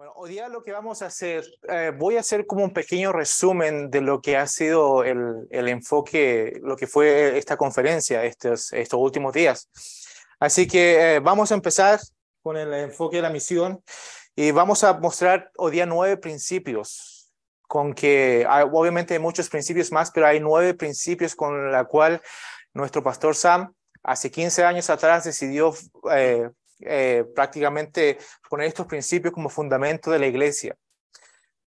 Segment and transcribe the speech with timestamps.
[0.00, 3.12] Bueno, hoy día lo que vamos a hacer, eh, voy a hacer como un pequeño
[3.12, 8.72] resumen de lo que ha sido el, el enfoque, lo que fue esta conferencia estos,
[8.72, 9.68] estos últimos días.
[10.38, 12.00] Así que eh, vamos a empezar
[12.40, 13.84] con el enfoque de la misión
[14.34, 17.30] y vamos a mostrar hoy día nueve principios,
[17.68, 22.22] con que obviamente hay muchos principios más, pero hay nueve principios con la cual
[22.72, 25.74] nuestro pastor Sam hace 15 años atrás decidió
[26.10, 26.48] eh,
[26.82, 28.18] eh, prácticamente
[28.48, 30.76] poner estos principios como fundamento de la iglesia.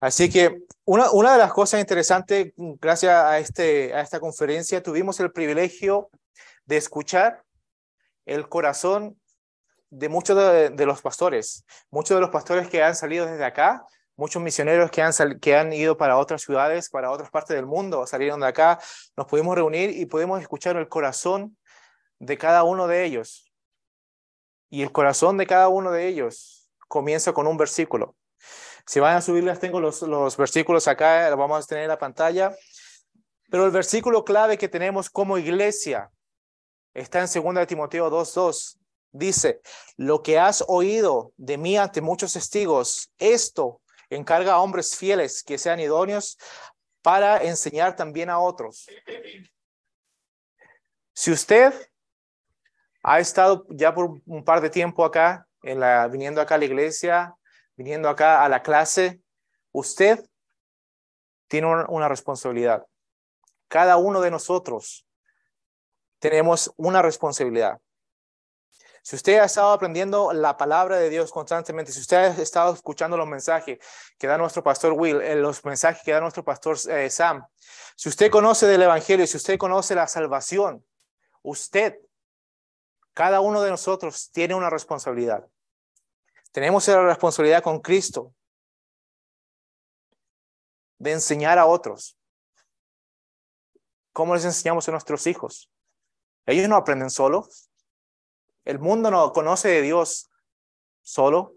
[0.00, 5.18] Así que una, una de las cosas interesantes, gracias a, este, a esta conferencia, tuvimos
[5.20, 6.10] el privilegio
[6.66, 7.42] de escuchar
[8.24, 9.20] el corazón
[9.90, 13.84] de muchos de, de, los pastores, muchos de los pastores que han salido desde acá,
[14.18, 18.06] muchos misioneros que han, que han ido para otras ciudades, para otras partes del mundo,
[18.06, 18.78] salieron de acá,
[19.16, 21.56] nos pudimos reunir y pudimos escuchar el corazón
[22.18, 23.47] de cada uno de ellos.
[24.70, 28.16] Y el corazón de cada uno de ellos comienza con un versículo.
[28.86, 32.54] Si van a subirles, tengo los, los versículos acá, vamos a tener en la pantalla.
[33.50, 36.10] Pero el versículo clave que tenemos como iglesia
[36.94, 38.78] está en 2 Timoteo 2.2.
[39.10, 39.60] Dice,
[39.96, 45.58] lo que has oído de mí ante muchos testigos, esto encarga a hombres fieles que
[45.58, 46.38] sean idóneos
[47.02, 48.86] para enseñar también a otros.
[51.14, 51.72] Si usted
[53.08, 56.66] ha estado ya por un par de tiempo acá, en la, viniendo acá a la
[56.66, 57.34] iglesia,
[57.74, 59.22] viniendo acá a la clase,
[59.72, 60.28] usted
[61.46, 62.86] tiene una responsabilidad.
[63.66, 65.06] Cada uno de nosotros
[66.18, 67.80] tenemos una responsabilidad.
[69.02, 73.16] Si usted ha estado aprendiendo la palabra de Dios constantemente, si usted ha estado escuchando
[73.16, 73.78] los mensajes
[74.18, 77.46] que da nuestro pastor Will, eh, los mensajes que da nuestro pastor eh, Sam,
[77.96, 80.84] si usted conoce del Evangelio, si usted conoce la salvación,
[81.40, 81.98] usted
[83.18, 85.44] cada uno de nosotros tiene una responsabilidad.
[86.52, 88.32] Tenemos la responsabilidad con Cristo
[90.98, 92.16] de enseñar a otros.
[94.12, 95.68] ¿Cómo les enseñamos a nuestros hijos?
[96.46, 97.68] Ellos no aprenden solos.
[98.64, 100.30] El mundo no conoce de Dios
[101.02, 101.56] solo.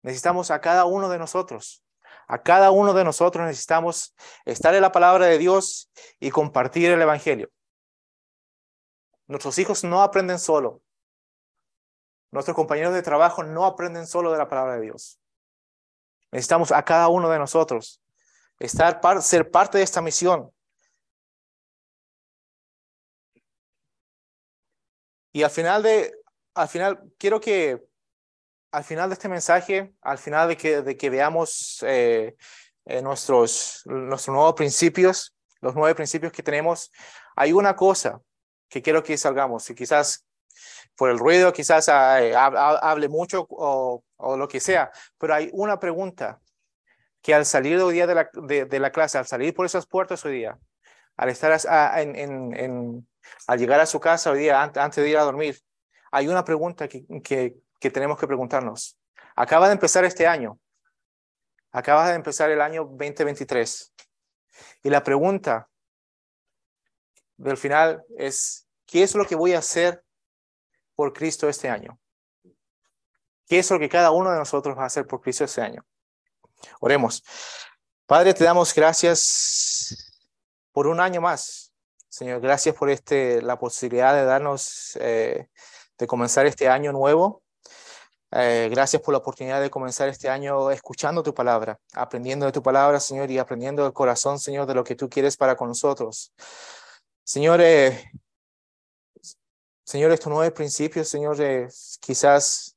[0.00, 1.84] Necesitamos a cada uno de nosotros.
[2.28, 4.14] A cada uno de nosotros necesitamos
[4.46, 7.50] estar en la palabra de Dios y compartir el Evangelio.
[9.32, 10.82] Nuestros hijos no aprenden solo.
[12.30, 15.18] Nuestros compañeros de trabajo no aprenden solo de la palabra de Dios.
[16.30, 18.02] Necesitamos a cada uno de nosotros
[18.58, 20.52] estar ser parte de esta misión.
[25.32, 26.14] Y al final de,
[26.52, 27.82] al final, quiero que
[28.70, 32.36] al final de este mensaje, al final de que, veamos eh,
[32.84, 36.92] eh, nuestros, nuestros nuevos principios, los nueve principios que tenemos,
[37.34, 38.20] hay una cosa
[38.72, 39.68] que quiero que salgamos.
[39.68, 40.24] Y quizás
[40.96, 45.78] por el ruido, quizás eh, hable mucho o, o, lo que sea, pero hay una
[45.78, 46.40] pregunta
[47.20, 49.86] que al salir hoy día de la, de, de la clase, al salir por esas
[49.86, 50.58] puertas hoy día,
[51.16, 53.08] al estar a, en, en, en,
[53.46, 55.58] al llegar a su casa hoy día, antes de ir a dormir,
[56.10, 58.98] hay una pregunta que, que, que tenemos que preguntarnos.
[59.36, 60.58] Acaba de empezar este año.
[61.70, 63.94] Acaba de empezar el año 2023.
[64.82, 65.68] Y la pregunta
[67.36, 68.61] del final es,
[68.92, 70.04] ¿qué es lo que voy a hacer
[70.94, 71.98] por Cristo este año?
[73.48, 75.82] ¿Qué es lo que cada uno de nosotros va a hacer por Cristo este año?
[76.78, 77.24] Oremos.
[78.04, 80.20] Padre, te damos gracias
[80.72, 81.72] por un año más.
[82.10, 85.48] Señor, gracias por este, la posibilidad de darnos, eh,
[85.96, 87.42] de comenzar este año nuevo.
[88.30, 92.62] Eh, gracias por la oportunidad de comenzar este año escuchando tu palabra, aprendiendo de tu
[92.62, 96.34] palabra, Señor, y aprendiendo del corazón, Señor, de lo que tú quieres para con nosotros.
[97.24, 98.10] Señor, eh,
[99.84, 101.68] Señor, estos nueve principios, Señor, eh,
[102.00, 102.76] quizás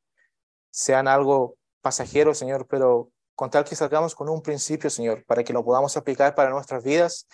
[0.71, 5.53] sean algo pasajero, Señor, pero con tal que salgamos con un principio, Señor, para que
[5.53, 7.27] lo podamos aplicar para nuestras vidas,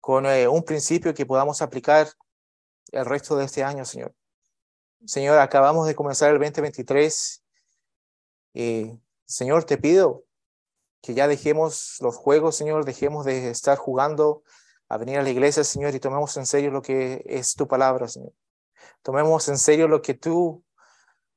[0.00, 2.08] con eh, un principio que podamos aplicar
[2.90, 4.14] el resto de este año, Señor.
[5.06, 7.42] Señor, acabamos de comenzar el 2023
[8.54, 10.24] y, Señor, te pido
[11.00, 14.42] que ya dejemos los juegos, Señor, dejemos de estar jugando
[14.88, 18.08] a venir a la iglesia, Señor, y tomemos en serio lo que es tu palabra,
[18.08, 18.32] Señor.
[19.02, 20.64] Tomemos en serio lo que tú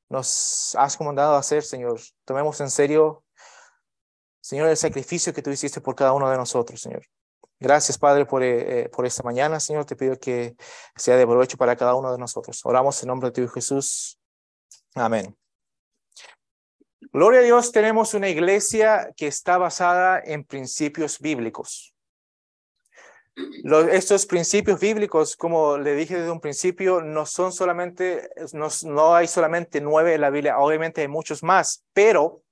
[0.09, 1.99] nos has comandado a hacer, Señor.
[2.25, 3.23] Tomemos en serio,
[4.41, 7.03] Señor, el sacrificio que tú hiciste por cada uno de nosotros, Señor.
[7.59, 9.85] Gracias, Padre, por, eh, por esta mañana, Señor.
[9.85, 10.55] Te pido que
[10.95, 12.59] sea de provecho para cada uno de nosotros.
[12.65, 14.19] Oramos en nombre de tu Hijo Jesús.
[14.95, 15.35] Amén.
[17.11, 21.92] Gloria a Dios, tenemos una iglesia que está basada en principios bíblicos.
[23.35, 29.27] Estos principios bíblicos, como le dije desde un principio, no son solamente, no, no hay
[29.27, 32.43] solamente nueve en la Biblia, obviamente hay muchos más, pero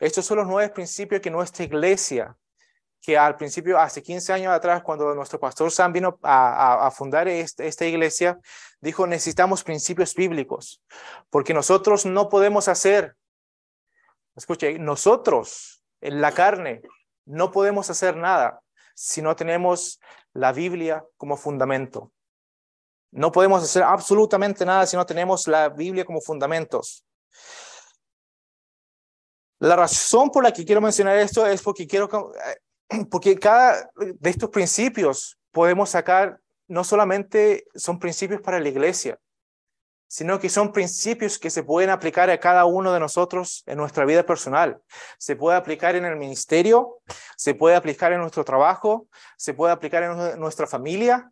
[0.00, 2.36] Estos son los nueve principios que nuestra iglesia,
[3.00, 7.66] que al principio, hace 15 años atrás, cuando nuestro pastor Sam vino a, fundar este,
[7.66, 8.38] esta iglesia,
[8.80, 10.82] dijo, necesitamos principios bíblicos,
[11.30, 13.16] porque nosotros no podemos hacer,
[14.36, 16.82] escuche, nosotros en la carne
[17.24, 18.62] no podemos hacer nada
[19.00, 20.00] si no tenemos
[20.32, 22.10] la Biblia como fundamento.
[23.12, 27.06] No podemos hacer absolutamente nada si no tenemos la Biblia como fundamentos.
[29.60, 34.30] La razón por la que quiero mencionar esto es porque quiero, eh, porque cada de
[34.30, 39.16] estos principios podemos sacar, no solamente son principios para la iglesia,
[40.08, 44.06] sino que son principios que se pueden aplicar a cada uno de nosotros en nuestra
[44.06, 44.80] vida personal.
[45.18, 47.02] Se puede aplicar en el ministerio,
[47.36, 49.06] se puede aplicar en nuestro trabajo,
[49.36, 51.30] se puede aplicar en nuestra familia,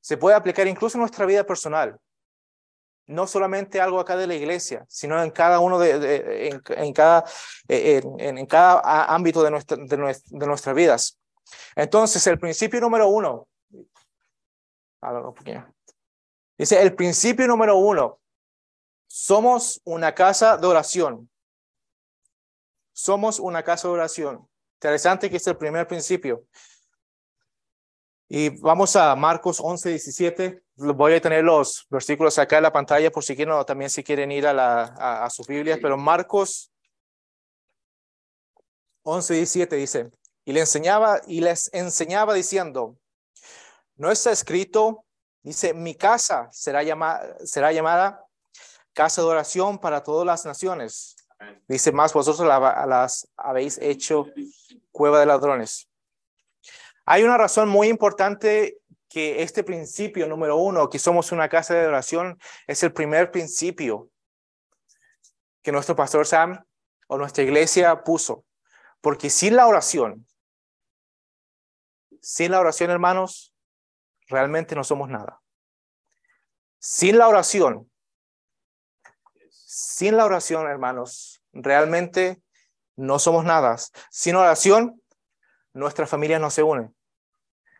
[0.00, 1.96] se puede aplicar incluso en nuestra vida personal.
[3.06, 7.24] No solamente algo acá de la iglesia, sino en cada uno de, en, cada,
[7.68, 11.20] en, cada ámbito de, nuestra, de, nuestras vidas.
[11.76, 13.48] Entonces, el principio número uno,
[16.58, 18.20] Dice, el principio número uno,
[19.06, 21.30] somos una casa de oración.
[22.92, 24.48] Somos una casa de oración.
[24.74, 26.46] Interesante que es el primer principio.
[28.28, 30.62] Y vamos a Marcos 11, 17.
[30.76, 34.02] Voy a tener los versículos acá en la pantalla por si quieren o también si
[34.02, 35.78] quieren ir a, la, a, sus Biblias.
[35.82, 36.72] Pero Marcos
[39.02, 40.10] 11, 17 dice,
[40.46, 42.96] y le enseñaba y les enseñaba diciendo,
[43.96, 45.04] no está escrito
[45.42, 48.24] Dice, mi casa será llamada, será llamada
[48.92, 51.16] casa de oración para todas las naciones.
[51.66, 54.26] Dice, más vosotros las habéis hecho
[54.92, 55.88] cueva de ladrones.
[57.04, 58.78] Hay una razón muy importante
[59.08, 64.08] que este principio número uno, que somos una casa de oración, es el primer principio
[65.62, 66.64] que nuestro pastor Sam
[67.08, 68.44] o nuestra iglesia puso.
[69.00, 70.26] Porque sin la oración,
[72.20, 73.51] sin la oración, hermanos,
[74.32, 75.40] realmente no somos nada.
[76.78, 77.90] Sin la oración,
[79.50, 82.42] sin la oración, hermanos, realmente
[82.96, 83.76] no somos nada.
[84.10, 85.00] Sin oración,
[85.72, 86.92] nuestra familia no se une.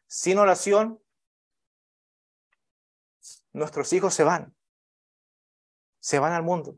[0.07, 1.03] Sin oración,
[3.53, 4.55] nuestros hijos se van.
[6.01, 6.77] Se van al mundo.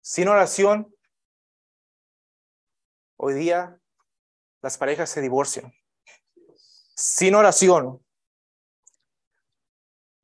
[0.00, 0.94] Sin oración,
[3.16, 3.78] hoy día
[4.62, 5.72] las parejas se divorcian.
[6.94, 8.04] Sin oración,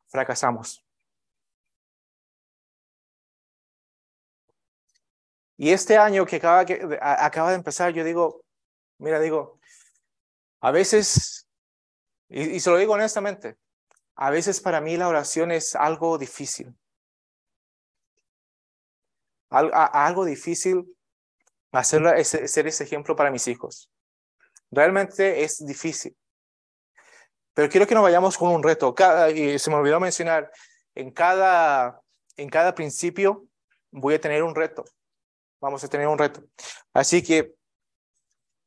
[0.09, 0.85] fracasamos.
[5.57, 8.45] Y este año que acaba, que acaba de empezar, yo digo,
[8.99, 9.59] mira, digo,
[10.61, 11.49] a veces,
[12.29, 13.57] y, se lo digo honestamente,
[14.17, 16.75] a veces para mí la oración es algo difícil.
[19.49, 20.85] algo difícil
[21.73, 23.91] hacer ser ese ejemplo para mis hijos.
[24.71, 26.17] Realmente es difícil.
[27.57, 28.95] Pero quiero que nos vayamos con un reto.
[29.35, 30.53] y se me olvidó mencionar,
[30.95, 32.03] en cada,
[32.37, 33.47] en cada principio
[33.91, 34.85] voy a tener un reto.
[35.59, 36.45] Vamos a tener un reto.
[36.93, 37.55] Así que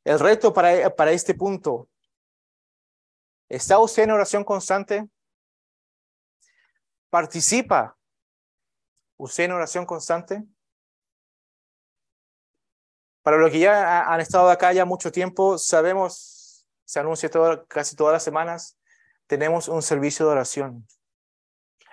[0.02, 1.88] el reto para, para este punto,
[3.48, 5.08] ¿está usted en oración constante?
[7.10, 7.96] ¿Participa
[9.18, 10.42] usted en oración constante?
[13.22, 17.30] Para los que ya han estado acá ya mucho tiempo, sabemos, se anuncia
[17.68, 18.79] casi todas las semanas,
[19.30, 20.88] tenemos un servicio de oración.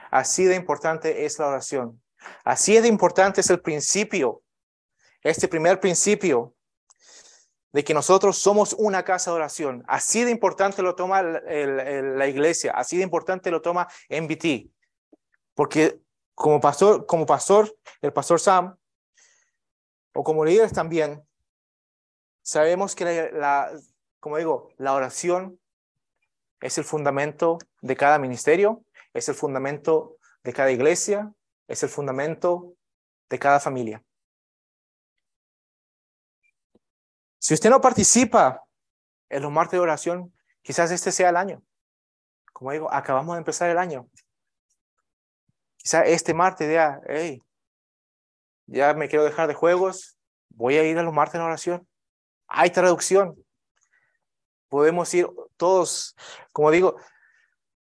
[0.10, 2.02] Así de importante es la oración.
[2.44, 4.42] Así de importante es el principio,
[5.22, 6.56] este primer principio
[7.72, 9.84] de que nosotros somos una casa de oración.
[9.88, 14.72] Así de importante lo toma la iglesia, así de importante lo toma MBT.
[15.54, 16.02] Porque
[16.34, 18.76] como pastor, como pastor, el pastor Sam,
[20.12, 21.24] o como líderes también,
[22.42, 23.72] sabemos que la,
[24.20, 25.60] como digo, la oración
[26.62, 28.84] es el fundamento de cada ministerio,
[29.14, 31.32] es el fundamento de cada iglesia,
[31.68, 32.74] es el fundamento
[33.30, 34.04] de cada familia.
[37.40, 38.64] Si usted no participa
[39.30, 41.62] en los martes de oración, quizás este sea el año.
[42.54, 44.10] Como digo, acabamos de empezar el año.
[45.78, 47.42] Quizás este martes ya, hey,
[48.66, 50.18] ya me quiero dejar de juegos,
[50.50, 51.88] voy a ir a los martes de oración.
[52.48, 53.36] Hay traducción.
[54.70, 56.16] Podemos ir todos,
[56.52, 56.98] como digo,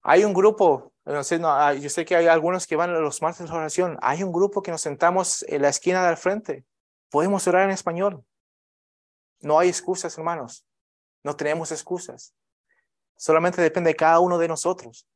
[0.02, 3.56] hay un grupo, no ah, yo sé que hay algunos que van los martes de
[3.56, 6.66] oración, hay un grupo que nos sentamos en la esquina del frente,
[7.10, 8.24] podemos orar en español.
[9.40, 10.66] No hay excusas, hermanos,
[11.24, 12.34] no tenemos excusas.
[13.18, 15.08] Solamente depende de cada uno de nosotros,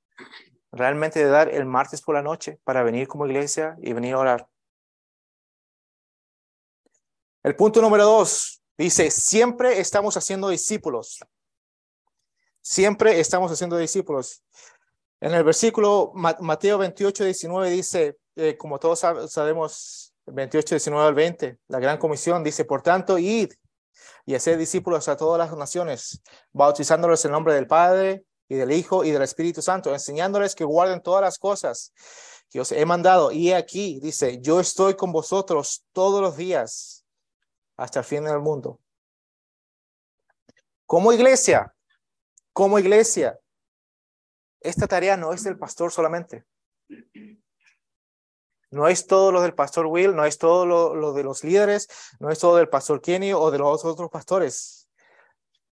[0.72, 4.20] realmente de dar el martes por la noche para venir como iglesia y venir a
[4.20, 4.48] orar.
[7.44, 11.20] El punto número dos dice, siempre estamos haciendo discípulos.
[12.62, 14.44] Siempre estamos haciendo discípulos.
[15.20, 21.58] En el versículo Mateo 28, 19 dice, eh, como todos sabemos, 28, 19 al 20,
[21.68, 23.52] la gran comisión dice, por tanto, id
[24.26, 26.22] y hacer discípulos a todas las naciones,
[26.54, 31.02] bautizándoles en nombre del Padre y del Hijo y del Espíritu Santo, enseñándoles que guarden
[31.02, 31.94] todas las cosas
[32.50, 33.32] que os he mandado.
[33.32, 37.06] Y aquí dice, yo estoy con vosotros todos los días
[37.78, 38.80] hasta el fin del mundo.
[40.86, 41.74] Como iglesia,
[42.54, 43.40] como iglesia,
[44.60, 46.46] esta tarea no es del pastor solamente.
[48.70, 51.90] No es todo lo del pastor Will, no es todo lo, de los líderes,
[52.20, 54.90] no es todo del pastor Kenny o de los otros pastores.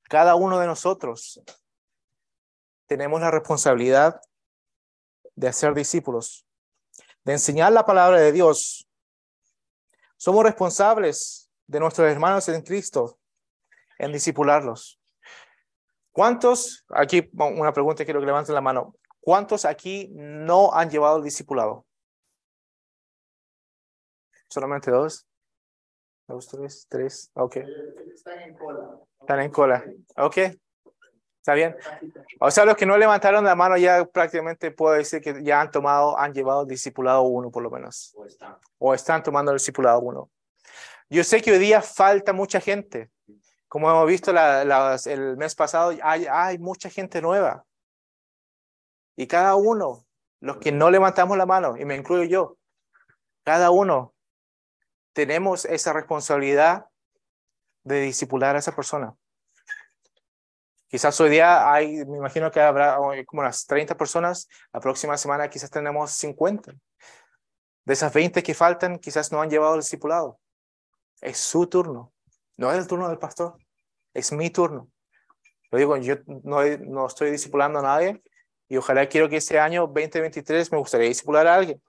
[0.03, 1.42] Cada uno de nosotros
[2.86, 4.22] tenemos la responsabilidad
[5.36, 6.46] de hacer discípulos,
[7.24, 8.88] de enseñar la palabra de Dios.
[10.18, 13.18] Somos responsables de nuestros hermanos en Cristo
[13.98, 15.00] en discipularlos.
[16.13, 21.24] ¿Cuántos, aquí una pregunta, quiero que levanten la mano, ¿cuántos aquí no han llevado el
[21.24, 21.88] discipulado?
[24.48, 25.25] Solamente dos.
[26.27, 27.32] Dos, tres, tres.
[27.34, 27.58] Ok.
[28.13, 29.00] Están en cola.
[29.20, 29.84] Están en cola.
[30.17, 30.38] Ok.
[31.39, 31.75] Está bien.
[32.39, 35.72] O sea, los que no levantaron la mano ya prácticamente puedo decir que ya han
[35.72, 38.13] tomado, han llevado el discipulado uno por lo menos.
[38.15, 38.58] O están.
[38.77, 40.29] O están tomando el discipulado uno.
[41.10, 43.10] Yo sé que hoy día falta mucha gente.
[43.74, 47.65] Como hemos visto el mes pasado, hay, mucha gente nueva.
[49.15, 50.06] Y cada uno,
[50.42, 52.58] los que no levantamos la mano, y me incluyo yo,
[53.44, 54.13] cada uno
[55.12, 56.86] tenemos esa responsabilidad
[57.84, 59.15] de discipular a esa persona.
[60.88, 65.50] Quizás hoy día hay, me imagino que habrá como unas 30 personas, la próxima semana
[65.50, 66.74] quizás tenemos 50.
[67.86, 70.39] De esas 20 que faltan, quizás no han llevado el discipulado.
[71.22, 72.13] Es su turno,
[72.56, 73.58] no es el turno del pastor,
[74.13, 74.89] es mi turno.
[75.72, 78.22] Lo digo, yo no, no estoy discipulando a nadie
[78.67, 81.82] y ojalá quiero que este año 2023 me gustaría discipular a alguien.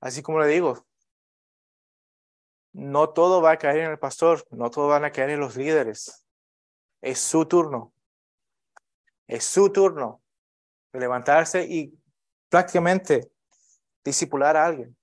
[0.00, 0.86] Así como le digo,
[2.72, 5.56] no todo va a caer en el pastor, no todo van a caer en los
[5.56, 6.26] líderes.
[7.00, 7.92] Es su turno.
[9.26, 10.22] Es su turno
[10.92, 11.92] de levantarse y
[12.48, 13.30] prácticamente
[14.04, 14.97] discipular a alguien.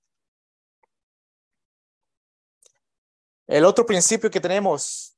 [3.46, 5.16] El otro principio que tenemos,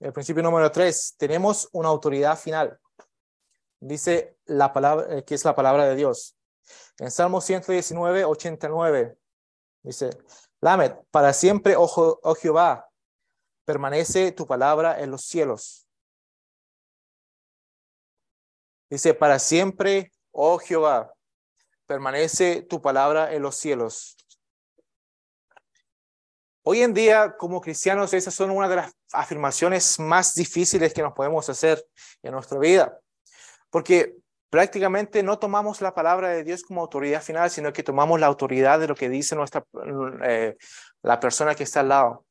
[0.00, 2.78] el principio número tres, tenemos una autoridad final.
[3.80, 6.36] Dice la palabra, eh, que es la palabra de Dios.
[6.98, 9.16] En Salmo 119, 89,
[9.82, 10.10] dice,
[10.60, 12.90] Lamed, para siempre, oh, oh Jehová,
[13.64, 15.86] permanece tu palabra en los cielos.
[18.90, 21.12] Dice, para siempre, oh Jehová,
[21.86, 24.16] permanece tu palabra en los cielos.
[26.70, 31.14] Hoy en día, como cristianos, esas son una de las afirmaciones más difíciles que nos
[31.14, 31.82] podemos hacer
[32.22, 33.00] en nuestra vida.
[33.70, 34.16] Porque
[34.50, 38.78] prácticamente no tomamos la palabra de Dios como autoridad final, sino que tomamos la autoridad
[38.78, 39.64] de lo que dice nuestra,
[40.22, 40.58] eh,
[41.00, 42.26] la persona que está al lado.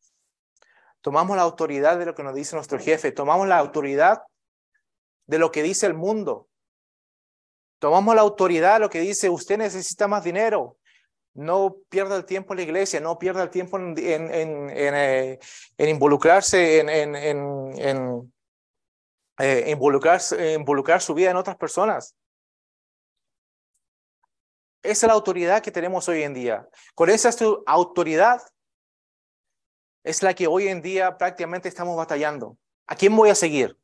[1.01, 4.21] Tomamos la autoridad de lo que nos dice nuestro jefe, tomamos la autoridad
[5.25, 6.47] de lo que dice el mundo.
[7.79, 10.77] Tomamos la autoridad de lo que dice usted necesita más dinero.
[11.37, 15.39] No pierda el tiempo en la iglesia, no pierda el tiempo en, eh,
[15.77, 16.89] involucrarse en,
[19.37, 20.19] eh, involucrar
[20.99, 22.15] su vida en otras personas.
[24.81, 26.67] Esa es la autoridad que tenemos hoy en día.
[26.95, 27.29] Con esa
[27.67, 28.41] autoridad
[30.03, 32.57] es la que hoy en día prácticamente estamos batallando.
[32.87, 33.77] ¿A quién voy a seguir?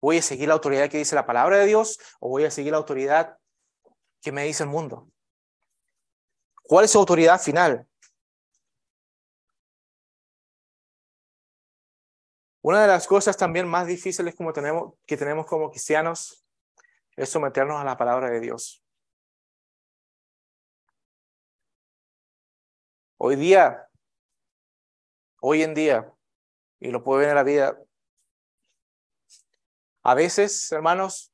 [0.00, 2.72] ¿Voy a seguir la autoridad que dice la palabra de Dios o voy a seguir
[2.72, 3.38] la autoridad
[4.20, 5.11] que me dice el mundo?
[6.62, 7.86] ¿Cuál es su autoridad final?
[12.62, 16.46] Una de las cosas también más difíciles como tenemos, que tenemos como cristianos
[17.16, 18.84] es someternos a la palabra de Dios.
[23.18, 23.88] Hoy día,
[25.40, 26.12] hoy en día,
[26.80, 27.78] y lo puedo ver en la vida,
[30.04, 31.31] a veces, hermanos,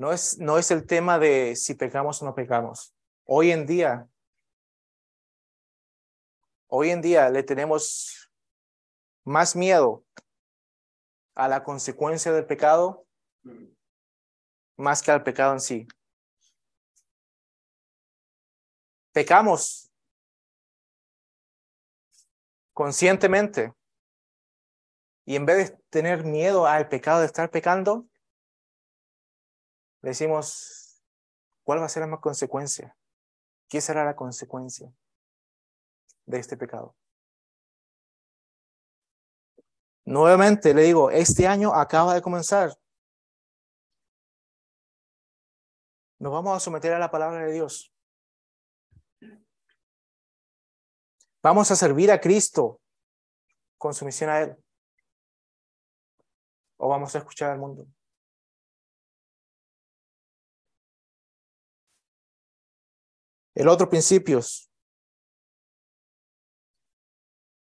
[0.00, 2.94] no es, no es el tema de si pecamos o no pecamos.
[3.26, 4.08] Hoy en día,
[6.72, 8.30] Hoy en día le tenemos
[9.24, 10.04] más miedo
[11.34, 13.08] a la consecuencia del pecado
[14.76, 15.88] más que al pecado en sí.
[19.12, 19.92] Pecamos
[22.72, 23.74] conscientemente
[25.26, 28.06] y en vez de tener miedo al pecado de estar pecando,
[30.02, 30.80] decimos,
[31.70, 32.96] ¿Cuál va a ser la consecuencia?
[33.68, 34.92] ¿Qué será la consecuencia
[36.26, 36.96] de este pecado?
[40.04, 42.76] Nuevamente le digo, este año acaba de comenzar.
[46.18, 47.94] Nos vamos a someter a la palabra de Dios.
[51.40, 52.80] Vamos a servir a Cristo
[53.78, 54.56] con sumisión a Él.
[56.78, 57.86] O vamos a escuchar al mundo.
[63.60, 64.40] El otro principio.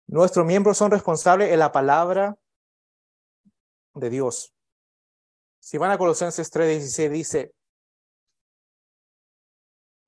[0.08, 2.36] Nuestros miembros son responsables en la palabra
[3.94, 4.52] de Dios.
[5.60, 7.54] Si van a Colosenses 3:16 dice,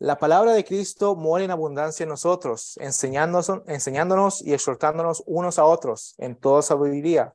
[0.01, 5.67] la palabra de Cristo muere en abundancia en nosotros, enseñándonos, enseñándonos y exhortándonos unos a
[5.67, 7.33] otros en toda sabiduría,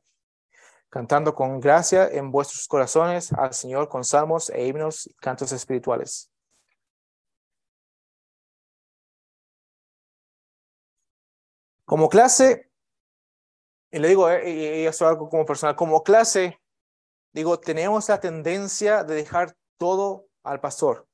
[0.90, 6.31] cantando con gracia en vuestros corazones al Señor con salmos e himnos y cantos espirituales.
[11.92, 12.72] Como clase,
[13.92, 16.58] y le digo, eh, y eso es algo como personal, como clase,
[17.34, 21.06] digo, tenemos la tendencia de dejar todo al pastor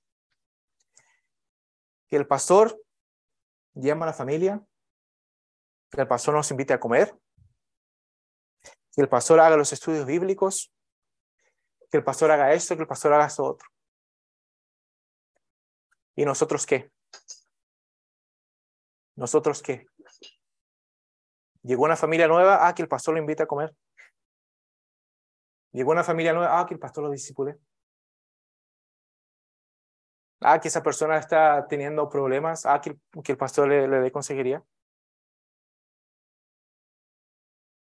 [2.07, 2.79] que el pastor
[3.73, 4.63] llama a la familia,
[5.89, 7.17] que el pastor nos invite a comer,
[8.61, 10.71] que el pastor haga los estudios bíblicos,
[11.89, 13.67] que el pastor haga esto, que el pastor haga esto otro.
[16.15, 16.91] ¿Y nosotros qué?
[19.15, 19.87] ¿Nosotros qué?
[21.67, 23.75] Llegó una familia nueva, ah, que el pastor lo invite a comer.
[25.73, 27.57] Llegó una familia nueva, ah, que el pastor lo disipule.
[30.41, 32.65] Ah, que esa persona está teniendo problemas.
[32.65, 32.97] Ah, que,
[33.31, 34.63] el pastor le, le dé consejería.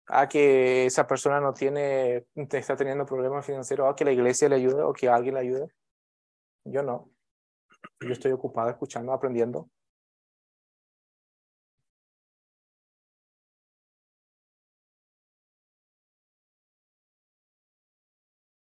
[0.08, 3.86] Ah, que esa persona no tiene, está teniendo problemas financieros.
[3.88, 5.68] Ah, que la iglesia le ayude o que alguien le ayude.
[6.64, 7.10] Yo no.
[8.00, 9.70] Yo estoy ocupado escuchando, aprendiendo.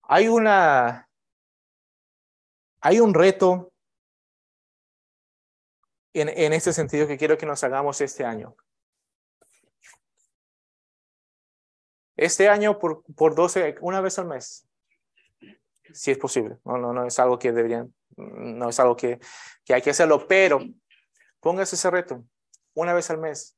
[0.04, 1.10] Hay una,
[2.82, 3.72] hay un reto
[6.14, 8.56] en, en este sentido que quiero que nos hagamos este año.
[12.16, 14.68] Este año por, por 12, una vez al mes,
[15.94, 16.58] si es posible.
[16.64, 19.20] No, no, no es algo que deberían, no es algo que,
[19.66, 20.60] que hay que hacerlo, pero
[21.40, 22.24] póngase ese reto,
[22.76, 23.58] una vez al mes,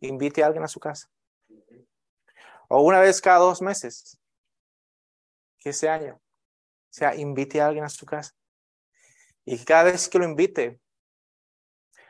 [0.00, 1.08] invite a alguien a su casa.
[2.68, 4.18] O una vez cada dos meses,
[5.70, 6.20] ese año, o
[6.90, 8.34] sea, invite a alguien a su casa.
[9.44, 10.80] Y cada vez que lo invite,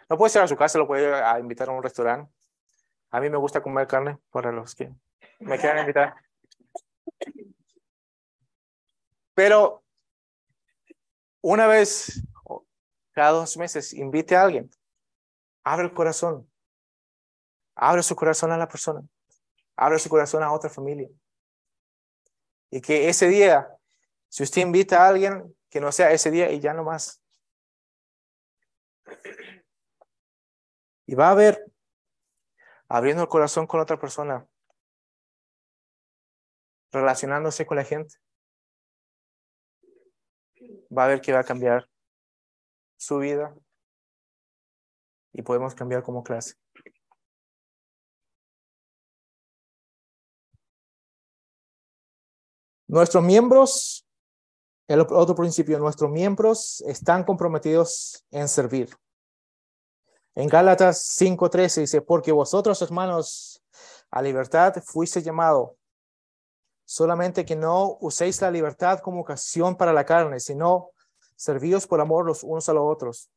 [0.09, 2.33] no puede ser a su casa, lo puede a invitar a un restaurante.
[3.11, 4.93] A mí me gusta comer carne para los que
[5.41, 6.15] me quieran invitar.
[9.35, 9.85] Pero
[11.43, 12.23] una vez
[13.13, 14.71] cada dos meses invite a alguien.
[15.65, 16.51] Abre el corazón.
[17.75, 19.03] Abre su corazón a la persona.
[19.75, 21.09] Abre su corazón a otra familia.
[22.71, 23.69] Y que ese día,
[24.29, 27.23] si usted invita a alguien, que no sea ese día y ya no más.
[31.07, 31.65] Y va a ver,
[32.89, 34.47] abriendo el corazón con otra persona,
[36.91, 38.17] relacionándose con la gente.
[40.97, 41.89] Va a ver que va a cambiar
[42.97, 43.55] su vida
[45.33, 46.55] y podemos cambiar como clase.
[52.89, 54.07] Nuestros miembros,
[54.87, 58.97] el otro principio, nuestros miembros están comprometidos en servir.
[60.37, 63.65] En Gálatas 5:13 dice, porque vosotros, hermanos,
[64.11, 65.77] a libertad fuiste llamado,
[66.85, 70.91] solamente que no uséis la libertad como ocasión para la carne, sino
[71.35, 73.31] servíos por amor los unos a los otros.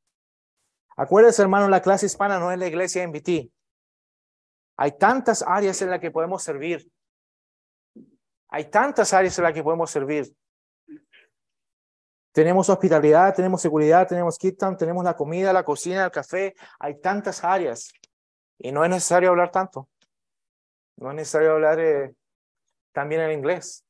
[0.96, 3.52] Acuérdense, hermano, la clase hispana no es la iglesia en BT.
[4.78, 6.92] Hay tantas áreas en las que podemos servir.
[8.50, 10.34] Hay tantas áreas en las que podemos servir.
[12.32, 16.56] Tenemos hospitalidad, tenemos seguridad, tenemos kitchen, tenemos la comida, la cocina, el café.
[16.80, 17.92] Hay tantas áreas
[18.58, 19.90] y no es necesario hablar tanto.
[20.98, 22.14] No es necesario hablar eh,
[22.92, 23.86] también en inglés.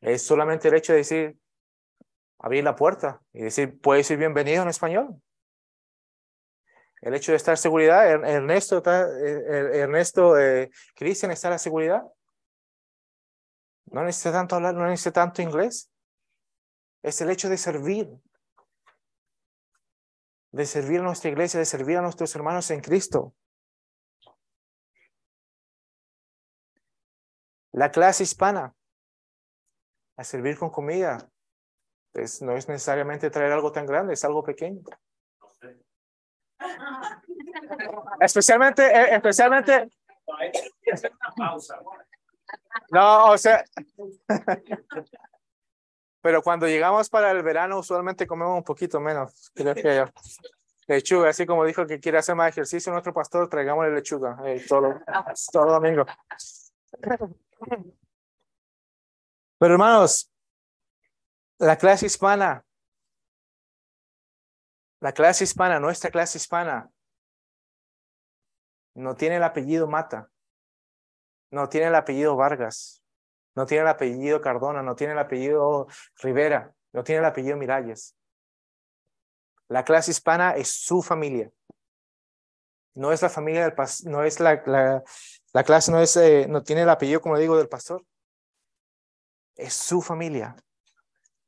[0.00, 1.36] Es solamente el hecho de decir,
[2.38, 5.20] abrir la puerta y decir, puede decir bienvenido en español.
[7.00, 12.02] El hecho de estar seguridad, Ernesto, eh, Ernesto, eh, Cristian está en la seguridad.
[13.92, 15.92] No necesita tanto hablar, no necesita tanto inglés
[17.02, 18.08] es el hecho de servir,
[20.52, 23.34] de servir a nuestra iglesia, de servir a nuestros hermanos en Cristo.
[27.72, 28.74] La clase hispana,
[30.16, 31.28] a servir con comida,
[32.14, 34.82] Es, no es necesariamente traer algo tan grande, es algo pequeño.
[38.20, 39.90] Especialmente, eh, especialmente.
[42.90, 43.64] No, o sea.
[46.20, 49.50] Pero cuando llegamos para el verano, usualmente comemos un poquito menos.
[50.86, 55.00] Lechuga, así como dijo que quiere hacer más ejercicio nuestro pastor, traigámosle lechuga eh, todo,
[55.52, 56.04] todo domingo.
[59.58, 60.32] Pero hermanos,
[61.58, 62.64] la clase hispana,
[65.00, 66.90] la clase hispana, nuestra clase hispana,
[68.94, 70.31] no tiene el apellido Mata,
[71.52, 73.02] no tiene el apellido Vargas,
[73.54, 75.86] no tiene el apellido Cardona, no tiene el apellido
[76.22, 78.16] Rivera, no tiene el apellido Miralles.
[79.68, 81.50] La clase hispana es su familia.
[82.94, 84.62] No es la familia del pastor, no es la,
[85.52, 88.04] la, clase, no, es, eh, no tiene el apellido, como digo, del pastor.
[89.54, 90.56] Es su familia.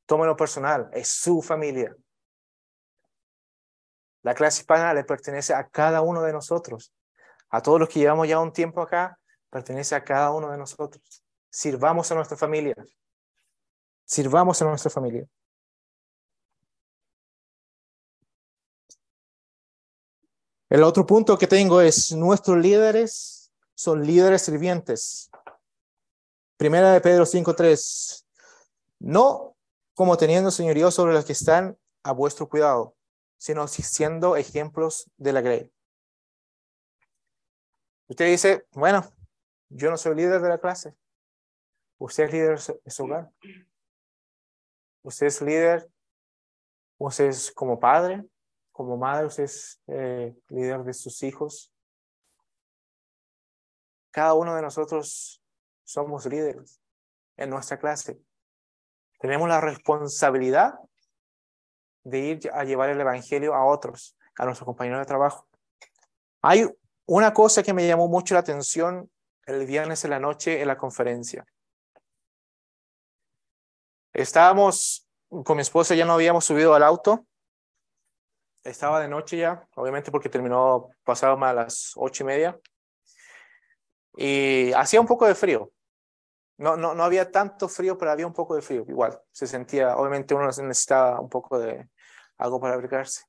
[0.05, 1.95] Tómalo personal, es su familia.
[4.21, 6.93] La clase hispana le pertenece a cada uno de nosotros.
[7.49, 9.19] A todos los que llevamos ya un tiempo acá,
[9.55, 11.23] pertenece a cada uno de nosotros.
[11.49, 12.75] Sirvamos a nuestra familia.
[14.03, 15.25] Sirvamos a nuestra familia.
[20.69, 25.31] El otro punto que tengo es, nuestros líderes son líderes sirvientes.
[26.57, 28.25] Primera de Pedro 5.3.
[28.99, 29.55] No
[29.93, 32.93] como teniendo señorío sobre los que están a vuestro cuidado,
[33.37, 35.71] sino siendo ejemplos de la grey.
[38.07, 39.14] Usted dice, bueno,
[39.69, 40.95] yo no soy líder de la clase.
[41.97, 43.31] Usted es líder de su hogar.
[45.03, 45.89] Usted es líder,
[46.97, 48.25] usted es como padre,
[48.71, 51.71] como madre, usted es eh, líder de sus hijos.
[54.11, 55.41] Cada uno de nosotros
[55.83, 56.81] somos líderes
[57.37, 58.19] en nuestra clase.
[59.19, 60.79] Tenemos la responsabilidad
[62.03, 65.47] de ir a llevar el Evangelio a otros, a nuestros compañeros de trabajo.
[66.41, 66.67] Hay
[67.05, 69.09] una cosa que me llamó mucho la atención
[69.45, 71.45] el viernes en la noche en la conferencia.
[74.13, 75.07] Estábamos
[75.43, 77.25] con mi esposa, ya no habíamos subido al auto
[78.65, 82.59] estaba de noche ya, obviamente porque terminó pasado a las ocho y media.
[84.17, 85.71] Y hacía un poco de frío.
[86.57, 88.85] No, no, no había tanto frío, pero había un poco de frío.
[88.87, 91.87] Igual, se sentía, obviamente uno necesitaba un poco de
[92.37, 93.25] algo para abrigarse.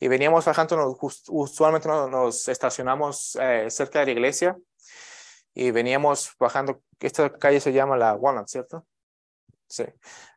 [0.00, 4.56] Y veníamos bajando, usualmente nos, estacionamos eh, cerca de la iglesia
[5.54, 8.86] y veníamos bajando, esta calle se llama la Walnut, ¿cierto?
[9.68, 9.84] Sí.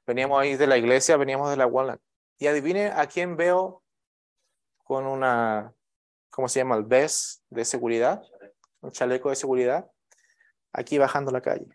[0.06, 2.00] Veníamos ahí de la iglesia, veníamos de la Walnut.
[2.38, 3.84] Y adivine a quién veo
[4.84, 5.74] con una,
[6.30, 6.76] ¿cómo se llama?
[6.76, 8.22] El vest de seguridad,
[8.82, 9.90] un chaleco de seguridad,
[10.72, 11.68] aquí bajando la calle.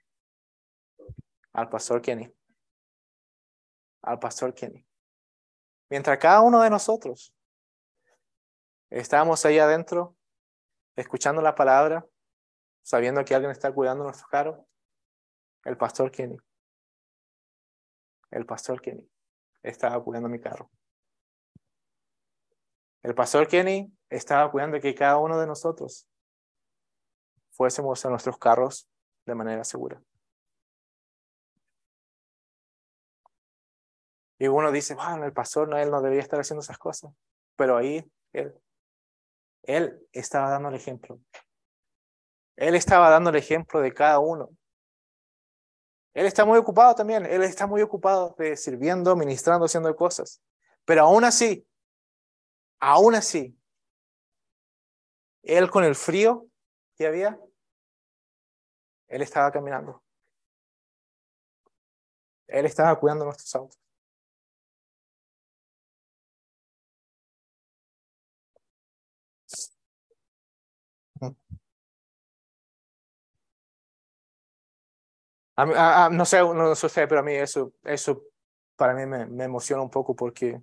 [1.52, 2.32] Al pastor Kenny.
[4.02, 4.86] Al pastor Kenny.
[5.90, 7.34] Mientras cada uno de nosotros
[8.88, 10.16] estábamos ahí adentro,
[10.96, 12.06] escuchando la palabra,
[12.82, 14.66] sabiendo que alguien está cuidando nuestro carro,
[15.64, 16.36] el pastor Kenny.
[18.30, 19.08] El pastor Kenny
[19.62, 20.70] estaba cuidando mi carro.
[23.02, 26.08] El pastor Kenny estaba cuidando que cada uno de nosotros
[27.50, 28.88] fuésemos a nuestros carros
[29.26, 30.02] de manera segura.
[34.38, 37.12] Y uno dice, bueno, el pastor no, él no debería estar haciendo esas cosas.
[37.54, 38.60] Pero ahí él,
[39.62, 41.20] él estaba dando el ejemplo.
[42.56, 44.50] Él estaba dando el ejemplo de cada uno.
[46.14, 47.24] Él está muy ocupado también.
[47.26, 50.42] Él está muy ocupado de sirviendo, ministrando, haciendo cosas.
[50.84, 51.66] Pero aún así,
[52.84, 53.56] Aún así,
[55.44, 56.48] él con el frío
[56.96, 57.40] que había,
[59.06, 60.02] él estaba caminando.
[62.48, 63.81] Él estaba cuidando nuestros autos.
[75.56, 78.22] No sé, no sé, pero a mí eso, eso
[78.76, 80.60] para mí me, me emociona un poco porque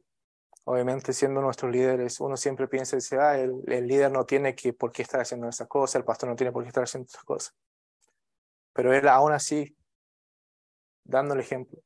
[0.72, 4.72] Obviamente, siendo nuestros líderes, uno siempre piensa, dice, ah, el, el, líder no tiene que,
[4.72, 7.24] por qué estar haciendo esa cosa, el pastor no tiene por qué estar haciendo esas
[7.24, 7.56] cosas.
[8.74, 9.76] Pero él aún así,
[11.04, 11.82] dando el ejemplo.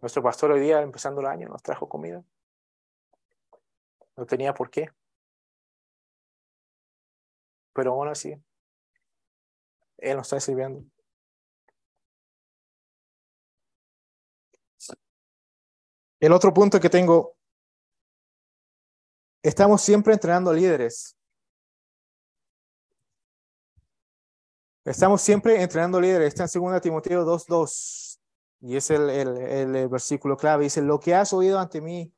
[0.00, 2.24] Nuestro pastor hoy día, empezando el año, nos trajo comida.
[4.16, 4.88] No tenía por qué.
[7.74, 8.34] Pero aún así,
[9.98, 10.82] Él nos está sirviendo.
[16.20, 17.36] El otro punto que tengo,
[19.42, 21.16] estamos siempre entrenando líderes.
[24.84, 26.28] Estamos siempre entrenando líderes.
[26.28, 28.18] Está en 2 Timoteo 2.2.
[28.60, 30.64] Y es el, el, el versículo clave.
[30.64, 32.12] Dice, lo que has oído ante mí,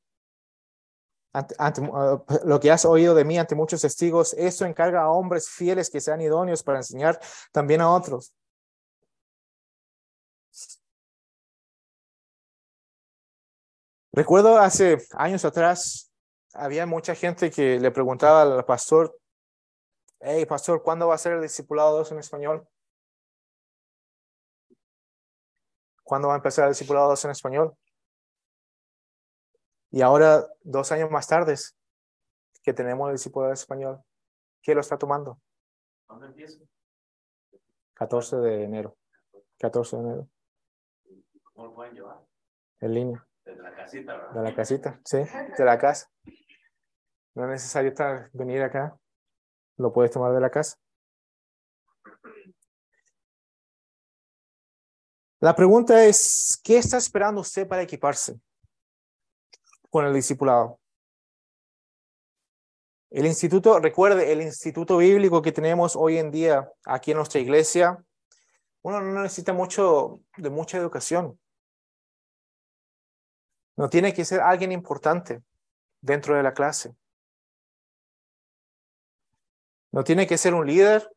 [1.35, 5.11] ante, ante, uh, lo que has oído de mí ante muchos testigos, eso encarga a
[5.11, 7.21] hombres fieles que sean idóneos para enseñar
[7.53, 8.33] también a otros.
[14.12, 16.12] Recuerdo hace años atrás,
[16.53, 19.16] había mucha gente que le preguntaba al pastor,
[20.18, 22.68] hey, pastor, ¿cuándo va a ser el discipulado 2 en español?
[26.03, 27.77] ¿Cuándo va a empezar el discipulado 2 en español?
[29.92, 31.55] Y ahora, dos años más tarde,
[32.64, 34.03] que tenemos el discipulado español,
[34.61, 35.40] ¿qué lo está tomando?
[36.07, 36.59] ¿Cuándo empieza?
[37.94, 38.96] 14 de enero.
[39.59, 40.29] 14 de enero.
[41.53, 42.20] ¿Cómo lo pueden llevar?
[42.81, 43.30] En línea.
[43.51, 44.31] Desde la casita, ¿verdad?
[44.33, 45.19] De la casita, sí,
[45.59, 46.09] de la casa.
[47.35, 48.97] No es necesario estar, venir acá.
[49.77, 50.77] Lo puedes tomar de la casa.
[55.41, 58.39] La pregunta es, ¿qué está esperando usted para equiparse
[59.89, 60.79] con el discipulado?
[63.11, 68.05] El instituto, recuerde, el instituto bíblico que tenemos hoy en día aquí en nuestra iglesia,
[68.83, 71.39] uno no necesita mucho de mucha educación.
[73.81, 75.43] No tiene que ser alguien importante
[76.03, 76.95] dentro de la clase.
[79.90, 81.11] No tiene que ser un líder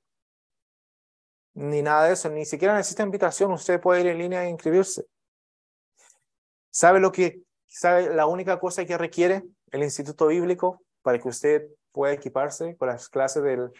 [1.56, 5.06] ni nada de eso, ni siquiera necesita invitación, usted puede ir en línea e inscribirse.
[6.71, 11.67] ¿Sabe lo que, sabe la única cosa que requiere el Instituto Bíblico para que usted
[11.91, 13.73] pueda equiparse con las clases del,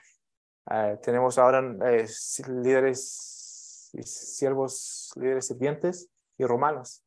[0.66, 2.06] uh, tenemos ahora eh,
[2.50, 7.03] líderes y siervos, líderes sirvientes y romanos.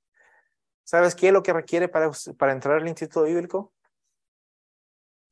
[0.86, 2.12] ¿Sabes qué es lo que requiere para,
[2.52, 3.72] entrar al Instituto Bíblico?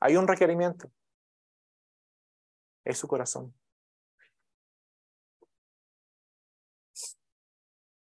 [0.01, 0.91] Hay un requerimiento.
[2.85, 3.55] Es su corazón.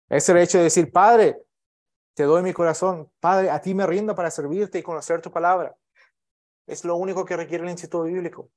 [0.08, 1.42] Es el hecho de decir, Padre,
[2.14, 3.10] te doy mi corazón.
[3.18, 5.76] Padre, a ti me rindo para servirte y conocer tu palabra.
[6.68, 8.48] Es lo único que requiere el Instituto Bíblico.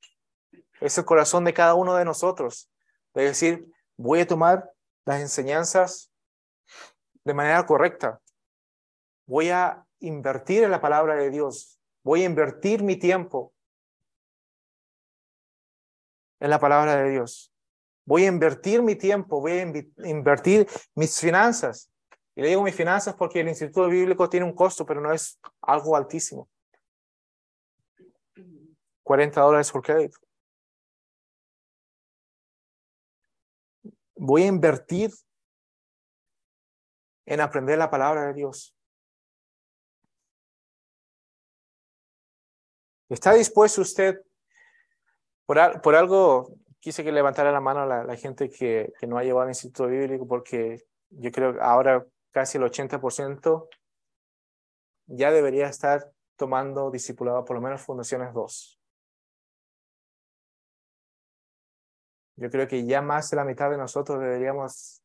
[0.80, 2.70] Es el corazón de cada uno de nosotros.
[3.16, 3.66] De decir,
[3.98, 4.72] voy a tomar
[5.04, 6.12] las enseñanzas
[7.24, 8.22] de manera correcta.
[9.26, 11.80] Voy a invertir en la palabra de Dios.
[12.04, 13.54] Voy a invertir mi tiempo
[16.40, 17.54] en la palabra de Dios.
[18.06, 19.62] Voy a invertir mi tiempo, voy a
[20.10, 21.90] invertir mis finanzas.
[22.36, 25.40] Y le digo mis finanzas porque el Instituto Bíblico tiene un costo, pero no es
[25.62, 26.50] algo altísimo.
[29.04, 30.18] 40 dólares por crédito.
[34.16, 35.12] Voy a invertir
[37.26, 38.73] en aprender la palabra de Dios.
[43.14, 44.24] ¿Está dispuesto usted
[45.46, 49.24] por, por algo quise que levantara la mano la, la gente que, que, no ha
[49.24, 53.70] llevado al Instituto Bíblico porque yo creo que ahora casi el 80%
[55.06, 58.80] ya debería estar tomando discipulado por lo menos Fundaciones 2.
[62.38, 65.04] Yo creo que ya más de la mitad de nosotros deberíamos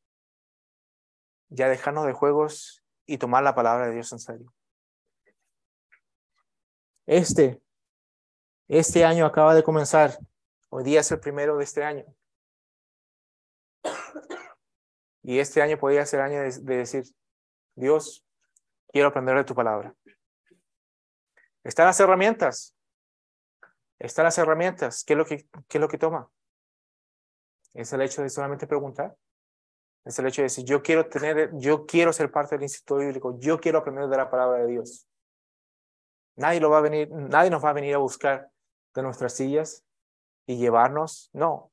[1.51, 4.55] ya dejarnos de juegos y tomar la palabra de Dios en serio.
[7.07, 7.61] Este,
[8.69, 10.19] este año acaba de comenzar
[10.71, 12.05] Hoy día es el primero de este año.
[15.23, 17.05] Y este año podría ser año de, de decir,
[17.75, 18.25] Dios,
[18.89, 19.95] quiero aprender de tu palabra.
[21.65, 22.75] Están las herramientas.
[23.99, 25.05] Están las herramientas.
[25.05, 26.31] ¿Qué es lo que, qué es lo que toma?
[27.73, 29.17] Es el hecho de solamente preguntar.
[30.05, 33.39] Es el hecho de decir, yo quiero tener, yo quiero ser parte del Instituto Bíblico,
[33.39, 35.07] yo quiero aprender de la palabra de Dios.
[36.37, 38.51] Nadie lo va a venir, nadie nos va a venir a buscar
[38.99, 39.85] de nuestras sillas
[40.45, 41.71] y llevarnos, no.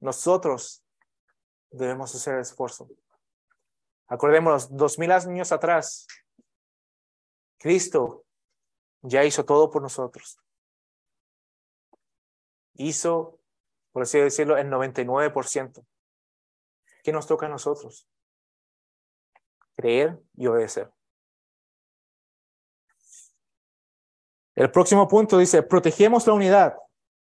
[0.00, 0.84] Nosotros
[1.70, 2.90] debemos hacer esfuerzo.
[4.06, 6.06] Acordémonos, dos mil años atrás,
[7.58, 8.26] Cristo
[9.00, 10.38] ya hizo todo por nosotros.
[12.74, 13.40] Hizo,
[13.92, 15.86] por así decirlo, el 99%.
[17.02, 18.06] ¿Qué nos toca a nosotros?
[19.74, 20.92] Creer y obedecer.
[24.58, 26.74] El próximo punto dice, protegemos la unidad.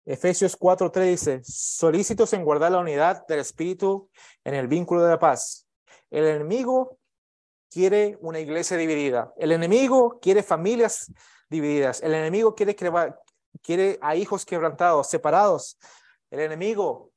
[0.06, 4.10] Efesios 4.3 dice, solícitos en guardar la unidad del Espíritu
[4.46, 5.68] en el vínculo de la paz.
[6.10, 6.98] El enemigo
[7.70, 9.34] quiere una iglesia dividida.
[9.36, 11.12] El enemigo quiere familias
[11.50, 12.02] divididas.
[12.02, 12.78] El enemigo quiere,
[13.62, 15.78] quiere a hijos quebrantados, separados.
[16.32, 17.12] El enemigo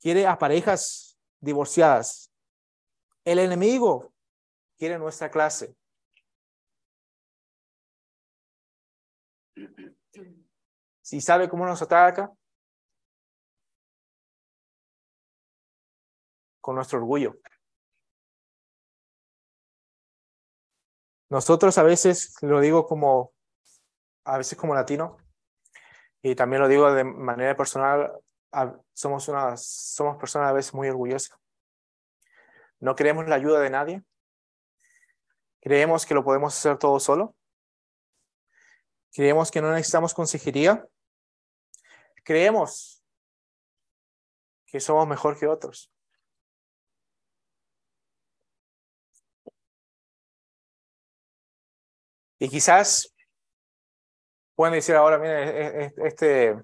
[0.00, 2.30] quiere a parejas divorciadas.
[3.22, 4.14] El enemigo
[4.78, 5.76] quiere nuestra clase.
[11.08, 12.30] si sabe cómo nos ataca,
[16.60, 17.34] con nuestro orgullo.
[21.30, 23.32] Nosotros a veces, lo digo como,
[24.24, 25.16] a veces como latino,
[26.20, 28.12] y también lo digo de manera personal,
[28.92, 31.38] somos, una, somos personas a veces muy orgullosas.
[32.80, 34.02] No queremos la ayuda de nadie.
[35.62, 37.34] Creemos que lo podemos hacer todo solo.
[39.10, 40.86] Creemos que no necesitamos consejería.
[42.28, 43.02] Creemos
[44.66, 45.90] que somos mejor que otros.
[52.38, 53.14] Y quizás
[54.54, 56.62] pueden decir ahora, mire, e, e, este,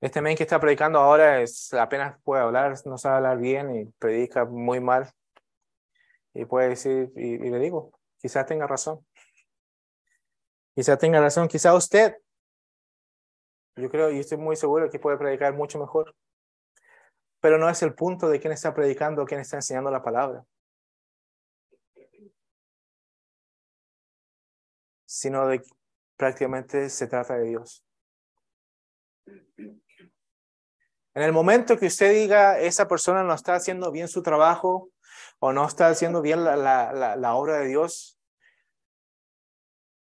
[0.00, 3.84] este men que está predicando ahora es, apenas puede hablar, no sabe hablar bien y
[3.98, 5.12] predica muy mal.
[6.32, 9.06] Y puede decir, y, le digo, quizás tenga razón.
[10.74, 12.16] Quizás tenga razón, quizás usted.
[13.76, 16.14] Yo creo y estoy muy seguro que puede predicar mucho mejor.
[17.40, 20.44] Pero no es el punto de quién está predicando o quién está enseñando la palabra.
[25.04, 25.62] Sino de
[26.16, 27.84] prácticamente se trata de Dios.
[31.16, 34.90] En el momento que usted diga, esa persona no está haciendo bien su trabajo
[35.38, 38.20] o no está haciendo bien la, la, la, obra de Dios,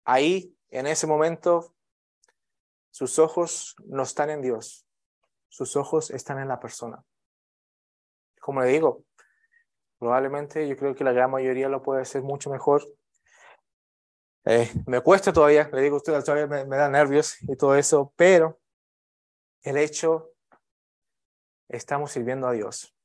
[0.05, 1.76] ahí, en ese momento,
[2.97, 4.87] sus ojos no están en Dios,
[5.51, 7.05] sus ojos están en la persona.
[8.41, 9.05] Como le digo,
[9.99, 12.89] probablemente yo creo que la gran mayoría lo puede hacer mucho mejor.
[14.47, 18.15] Eh, me cuesta todavía, le digo a usted, todavía me da nervios y todo eso,
[18.17, 18.59] pero
[19.63, 20.31] el hecho
[21.69, 22.97] estamos sirviendo a Dios.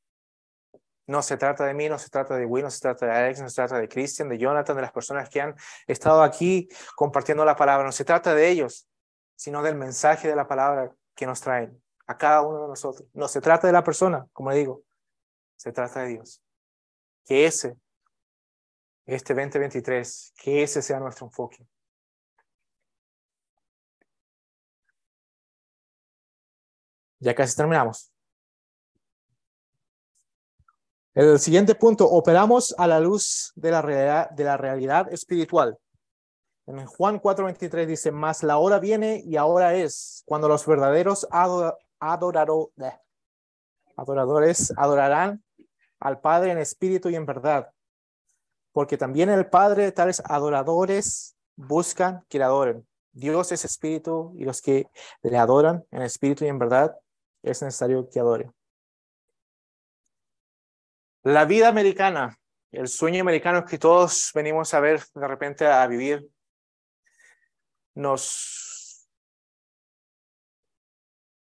[1.05, 3.41] No se trata de mí, no se trata de Will, no se trata de Alex,
[3.41, 5.53] no se trata de Christian, de Jonathan, de las personas que han
[5.85, 7.85] estado aquí compartiendo la palabra.
[7.85, 8.87] No se trata de ellos,
[9.41, 13.09] sino del mensaje de la palabra que nos traen a cada uno de nosotros.
[13.13, 14.83] No se trata de la persona, como le digo,
[15.55, 16.43] se trata de Dios.
[17.25, 17.75] Que ese,
[19.07, 21.65] este 2023, que ese sea nuestro enfoque.
[27.17, 28.11] Ya casi terminamos.
[31.15, 35.79] El siguiente punto, operamos a la luz de la realidad, de la realidad espiritual.
[36.67, 41.27] En Juan 4:23 dice, más la hora viene y ahora es cuando los verdaderos
[41.99, 42.97] adoradores
[44.77, 45.43] adorarán
[45.99, 47.71] al Padre en espíritu y en verdad.
[48.71, 52.87] Porque también el Padre, tales adoradores, buscan que le adoren.
[53.11, 54.87] Dios es espíritu y los que
[55.23, 56.95] le adoran en espíritu y en verdad
[57.43, 58.53] es necesario que adoren.
[61.23, 62.37] La vida americana,
[62.71, 66.27] el sueño americano que todos venimos a ver de repente a vivir,
[67.93, 69.09] nos,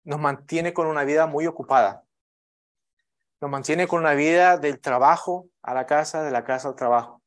[0.03, 2.03] nos mantiene con una vida muy ocupada.
[3.39, 7.21] Nos mantiene con una vida del trabajo a la casa, de la casa al trabajo,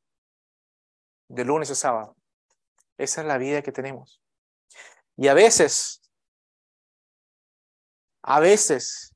[1.28, 2.16] de lunes a sábado.
[2.98, 4.20] Esa es la vida que tenemos.
[5.16, 6.02] Y a veces,
[8.22, 9.14] a veces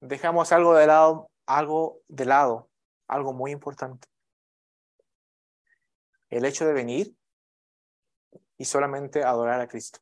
[0.00, 2.70] dejamos algo de lado, algo de lado,
[3.06, 4.08] algo muy importante.
[6.30, 7.16] El hecho de venir
[8.60, 10.00] y solamente adorar a Cristo.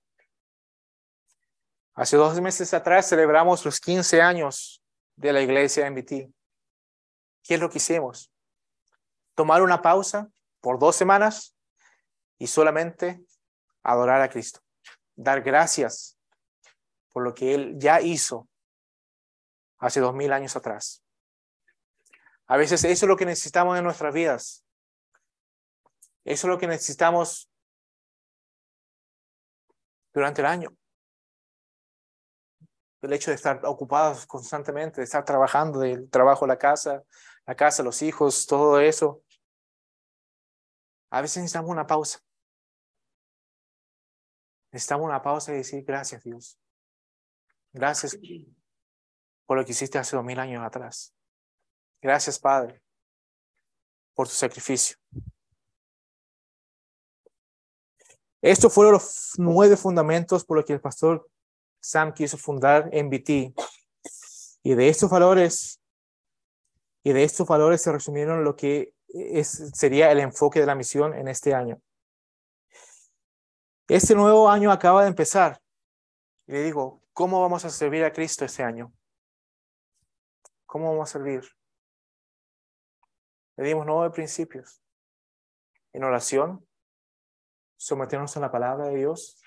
[1.94, 4.82] Hace dos meses atrás celebramos los 15 años
[5.14, 6.34] de la iglesia MBT.
[7.44, 8.32] ¿Qué es lo que hicimos?
[9.36, 10.28] Tomar una pausa
[10.60, 11.54] por dos semanas
[12.36, 13.24] y solamente
[13.84, 14.58] adorar a Cristo.
[15.14, 16.18] Dar gracias
[17.10, 18.48] por lo que Él ya hizo
[19.78, 21.04] hace dos mil años atrás.
[22.48, 24.64] A veces eso es lo que necesitamos en nuestras vidas.
[26.24, 27.48] Eso es lo que necesitamos
[30.18, 30.76] durante el año.
[33.00, 37.04] El hecho de estar ocupados constantemente, de estar trabajando, del trabajo, la casa,
[37.46, 39.22] la casa, los hijos, todo eso.
[41.10, 42.18] A veces necesitamos una pausa.
[44.72, 46.58] Necesitamos una pausa y decir gracias Dios.
[47.72, 48.18] Gracias
[49.46, 51.14] por lo que hiciste hace dos mil años atrás.
[52.02, 52.82] Gracias, Padre,
[54.14, 54.96] por tu sacrificio.
[58.40, 61.28] Estos fueron los nueve fundamentos por los que el pastor
[61.80, 63.54] Sam quiso fundar MBT.
[64.62, 65.80] Y de estos valores,
[67.02, 71.14] y de estos valores se resumieron lo que es, sería el enfoque de la misión
[71.14, 71.80] en este año.
[73.88, 75.60] Este nuevo año acaba de empezar.
[76.46, 78.92] Y le digo, ¿cómo vamos a servir a Cristo este año?
[80.66, 81.42] ¿Cómo vamos a servir?
[83.56, 84.82] Le dimos nueve principios.
[85.94, 86.67] En oración,
[87.78, 89.40] someternos a la palabra de Dios,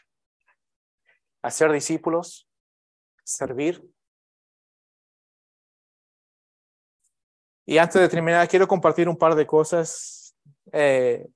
[1.44, 2.50] hacer discípulos,
[3.24, 3.84] servir.
[7.66, 10.36] Y antes de terminar, quiero compartir un par de cosas.
[10.72, 11.28] Eh,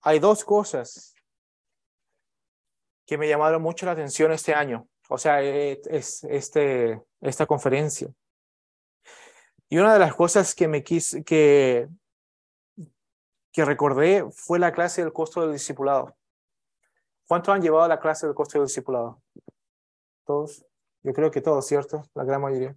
[0.00, 1.14] hay dos cosas
[3.06, 8.08] que me llamaron mucho la atención este año, o sea, eh, es este, esta conferencia.
[9.70, 11.88] Y una de las cosas que me quise, que,
[13.52, 16.17] que recordé fue la clase del costo del discipulado.
[17.28, 19.22] ¿Cuántos han llevado la clase del costo del discipulado?
[20.24, 20.64] Todos.
[21.02, 22.02] Yo creo que todos, ¿cierto?
[22.14, 22.74] La gran mayoría.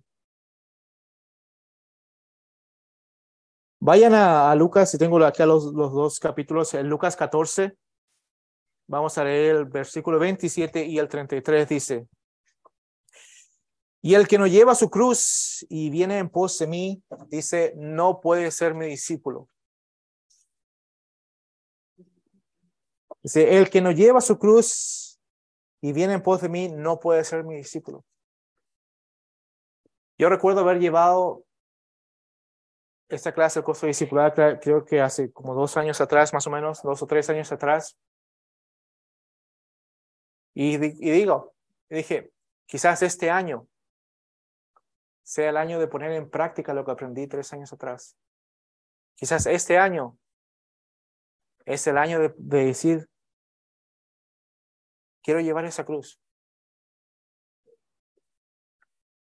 [3.80, 7.76] Vayan a, Lucas, y tengo aquí los, los dos capítulos, en Lucas 14,
[8.88, 12.08] vamos a leer el versículo 27 y el 33 dice,
[14.04, 18.20] y el que no lleva su cruz y viene en pos de mí, dice, no
[18.20, 19.48] puede ser mi discípulo.
[23.24, 25.20] Dice, el que no lleva su cruz
[25.82, 28.04] y viene en pos de mí, no puede ser mi discípulo.
[30.18, 31.46] Yo recuerdo haber llevado
[33.10, 36.82] esta clase de costo discipular, creo que hace como dos años atrás, más o menos,
[36.82, 37.98] dos o tres años atrás.
[40.54, 41.54] Y, y digo,
[41.90, 42.32] dije,
[42.66, 43.68] quizás este año
[45.24, 48.16] sea el año de poner en práctica lo que aprendí tres años atrás.
[49.16, 50.18] Quizás este año
[51.74, 53.10] es el año de, de decir,
[55.24, 56.20] quiero llevar esa cruz.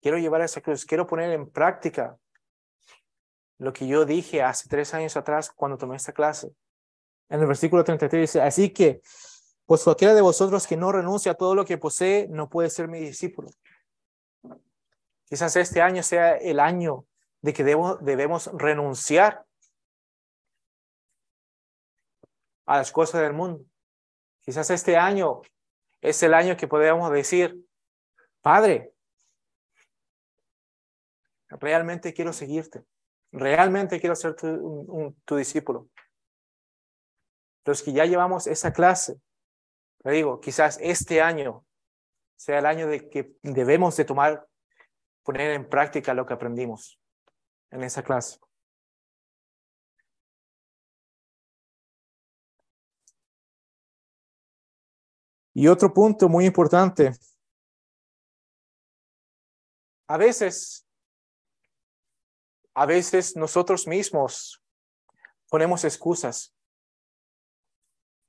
[0.01, 2.19] Quiero llevar esa cruz, quiero poner en práctica
[3.57, 6.53] lo que yo dije hace tres años atrás cuando tomé esta clase.
[7.29, 9.01] En el versículo 33 dice, así que,
[9.65, 12.87] pues cualquiera de vosotros que no renuncia a todo lo que posee, no puede ser
[12.87, 13.49] mi discípulo.
[15.23, 17.05] Quizás este año sea el año
[17.41, 19.44] de que debemos renunciar
[22.65, 23.63] a las cosas del mundo.
[24.41, 25.41] Quizás este año
[26.01, 27.65] es el año que podemos decir,
[28.41, 28.93] Padre,
[31.49, 32.83] realmente quiero seguirte.
[33.31, 35.89] Realmente quiero ser tu, discípulo.
[37.65, 39.19] Los que ya llevamos esa clase,
[40.03, 41.65] le digo, quizás este año
[42.37, 44.47] sea el año de que debemos de tomar,
[45.23, 46.99] poner en práctica lo que aprendimos
[47.71, 48.39] en esa clase.
[55.55, 57.13] Y otro punto muy importante.
[60.07, 60.85] A veces
[62.75, 64.61] a veces nosotros mismos
[65.49, 66.53] ponemos excusas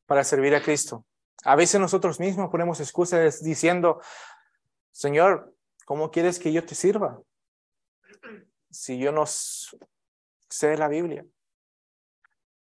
[0.07, 1.05] para servir a Cristo.
[1.45, 4.01] A veces nosotros mismos ponemos excusas diciendo,
[4.93, 5.53] Señor,
[5.85, 7.21] ¿cómo quieres que yo te sirva?
[8.71, 11.27] Si yo no sé la Biblia.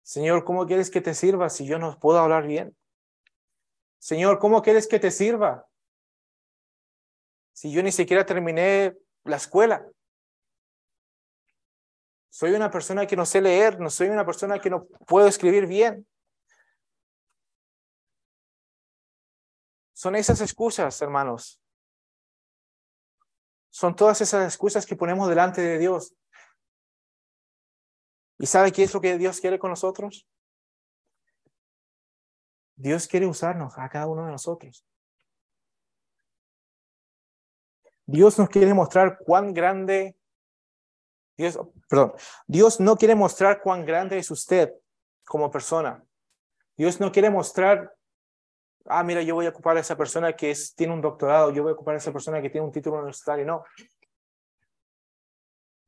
[0.03, 2.77] Señor, ¿cómo quieres que te sirva si yo no puedo hablar bien?
[4.01, 5.69] Señor, ¿cómo quieres que te sirva
[7.53, 9.87] si yo ni siquiera terminé la escuela?
[12.31, 15.67] Soy una persona que no sé leer, no soy una persona que no puedo escribir
[15.67, 16.09] bien.
[19.93, 21.61] Son esas excusas, hermanos.
[23.69, 26.15] Son todas esas excusas que ponemos delante de Dios.
[28.39, 30.27] ¿Y sabe qué es lo que Dios quiere con nosotros?
[32.81, 34.87] Dios quiere usarnos a cada uno de nosotros.
[38.07, 40.17] Dios nos quiere mostrar cuán grande
[41.41, 41.59] Dios,
[41.89, 42.13] perdón,
[42.47, 44.75] Dios no quiere mostrar cuán grande es usted
[45.25, 46.05] como persona.
[46.77, 47.95] Dios no quiere mostrar,
[48.85, 51.63] ah, mira, yo voy a ocupar a esa persona que es, tiene un doctorado, yo
[51.63, 53.47] voy a ocupar a esa persona que tiene un título universitario.
[53.47, 53.65] No.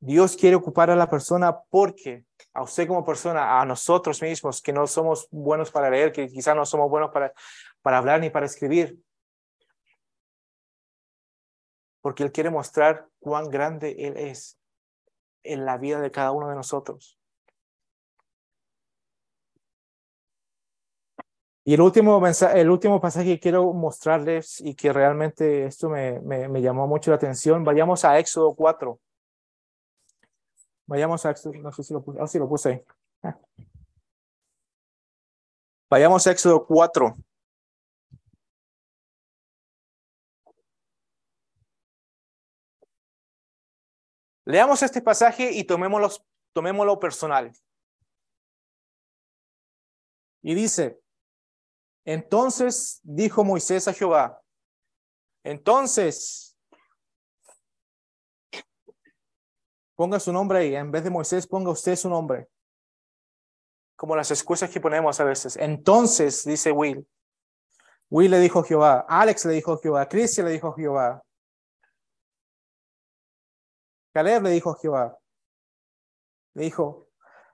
[0.05, 4.73] Dios quiere ocupar a la persona porque a usted como persona, a nosotros mismos, que
[4.73, 7.31] no somos buenos para leer, que quizás no somos buenos para,
[7.81, 8.99] para hablar ni para escribir,
[12.01, 14.59] porque Él quiere mostrar cuán grande Él es
[15.41, 17.17] en la vida de cada uno de nosotros.
[21.63, 26.19] Y el último, mensaje, el último pasaje que quiero mostrarles y que realmente esto me,
[26.19, 28.99] me, llamó mucho la atención, vayamos a Éxodo 4.
[30.85, 32.85] Vayamos a Éxodo, no sé si lo puse, ah, sí lo puse ahí.
[33.23, 33.37] Ah.
[35.89, 37.15] Vayamos a Éxodo 4.
[44.45, 46.09] Leamos este pasaje y tomémoslo,
[46.53, 47.51] tomémoslo personal.
[50.41, 50.99] Y dice,
[52.03, 54.43] entonces dijo Moisés a Jehová,
[55.43, 56.52] entonces,
[60.03, 62.49] ponga su nombre ahí, en vez de Moisés, ponga usted su nombre.
[63.95, 65.55] Como las excusas que ponemos a veces.
[65.55, 67.07] Entonces, dice Will,
[68.09, 71.23] Will le dijo Jehová, Alex le dijo Jehová, Cristian le dijo Jehová,
[74.13, 75.17] Caleb le dijo Jehová,
[76.53, 77.07] Le dijo,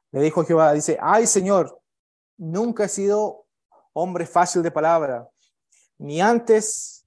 [0.10, 1.80] le dijo Jehová, dice, ay Señor,
[2.36, 3.46] nunca he sido
[3.94, 5.30] hombre fácil de palabra,
[6.00, 7.06] ni antes,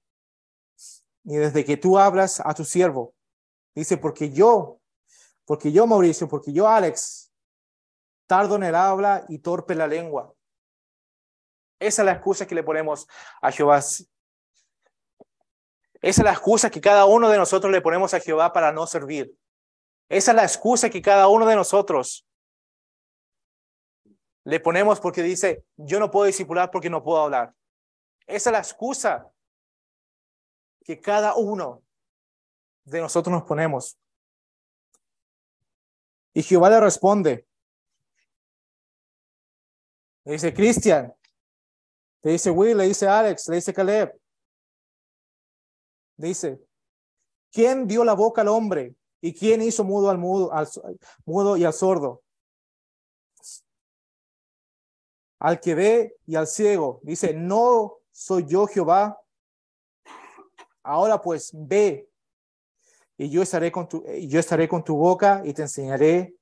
[1.24, 3.12] ni desde que tú hablas a tu siervo.
[3.74, 4.78] Dice, porque yo,
[5.44, 7.32] porque yo, Mauricio, porque yo, Alex,
[8.26, 10.32] tardo en el habla y torpe la lengua.
[11.78, 13.08] Esa es la excusa que le ponemos
[13.40, 13.78] a Jehová.
[13.78, 14.06] Esa
[16.00, 19.36] es la excusa que cada uno de nosotros le ponemos a Jehová para no servir.
[20.08, 22.26] Esa es la excusa que cada uno de nosotros
[24.44, 27.54] le ponemos porque dice, yo no puedo discipular porque no puedo hablar.
[28.26, 29.30] Esa es la excusa
[30.84, 31.82] que cada uno
[32.84, 33.98] de nosotros nos ponemos.
[36.34, 37.46] Y Jehová le responde.
[40.24, 41.14] Le dice, Cristian.
[42.22, 44.18] Le dice Will, le dice Alex, le dice Caleb.
[46.16, 46.60] Dice,
[47.50, 48.94] ¿quién dio la boca al hombre?
[49.20, 50.68] ¿Y quién hizo mudo al mudo, al
[51.24, 52.22] mudo y al sordo?
[55.40, 57.00] Al que ve y al ciego.
[57.02, 59.20] Dice, no soy yo Jehová.
[60.84, 62.08] Ahora pues ve
[63.22, 66.34] y yo estaré con tu, yo estaré con tu boca y te enseñaré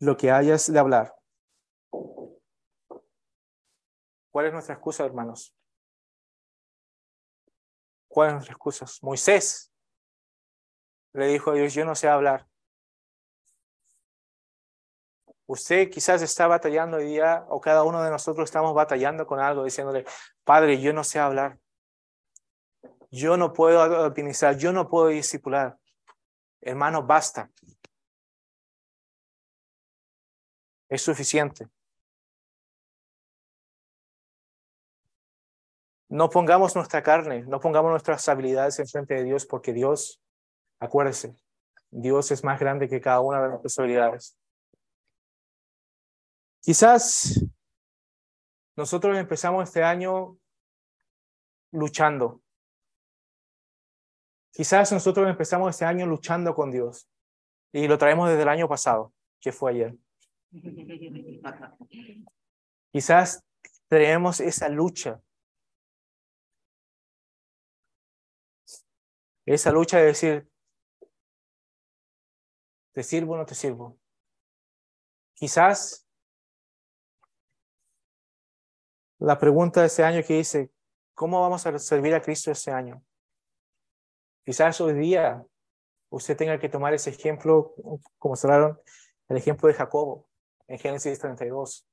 [0.00, 1.16] lo que hayas de hablar.
[4.30, 5.56] ¿Cuál es nuestra excusa, hermanos?
[8.06, 8.84] ¿Cuál es nuestra excusa?
[9.00, 9.72] Moisés
[11.14, 12.46] le dijo a Dios, yo no sé hablar.
[15.46, 19.64] Usted quizás está batallando hoy día, o cada uno de nosotros estamos batallando con algo,
[19.64, 20.04] diciéndole,
[20.44, 21.58] Padre, yo no sé hablar.
[23.12, 25.78] Yo no puedo administrar, yo no puedo discipular.
[26.62, 27.50] Hermano, basta.
[30.88, 31.68] Es suficiente.
[36.08, 40.20] No pongamos nuestra carne, no pongamos nuestras habilidades en frente de Dios, porque Dios,
[40.78, 41.34] acuérdese,
[41.90, 44.36] Dios es más grande que cada una de nuestras habilidades.
[46.60, 47.44] Quizás
[48.76, 50.38] nosotros empezamos este año
[51.72, 52.41] luchando.
[54.52, 57.08] Quizás nosotros empezamos este año luchando con Dios
[57.72, 59.96] y lo traemos desde el año pasado, que fue ayer.
[62.92, 63.42] Quizás
[63.88, 65.22] tenemos esa lucha.
[69.46, 70.48] Esa lucha de decir,
[72.92, 73.98] ¿te sirvo o no te sirvo?
[75.34, 76.06] Quizás
[79.18, 80.70] la pregunta de este año que dice,
[81.14, 83.02] ¿cómo vamos a servir a Cristo este año?
[84.44, 85.44] Quizás hoy día
[86.10, 87.74] usted tenga que tomar ese ejemplo,
[88.18, 88.78] como cerraron,
[89.28, 90.28] el ejemplo de Jacobo
[90.66, 91.86] en Génesis 32.